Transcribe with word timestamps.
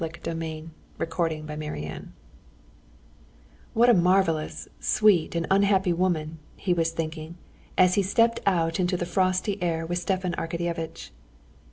Levin 0.01 0.15
said, 0.25 0.67
blushing. 0.97 1.37
Chapter 1.47 1.75
11 1.75 2.13
"What 3.75 3.87
a 3.87 3.93
marvelous, 3.93 4.67
sweet 4.79 5.35
and 5.35 5.45
unhappy 5.51 5.93
woman!" 5.93 6.39
he 6.55 6.73
was 6.73 6.89
thinking, 6.89 7.37
as 7.77 7.93
he 7.93 8.01
stepped 8.01 8.39
out 8.47 8.79
into 8.79 8.97
the 8.97 9.05
frosty 9.05 9.61
air 9.61 9.85
with 9.85 9.99
Stepan 9.99 10.33
Arkadyevitch. 10.39 11.11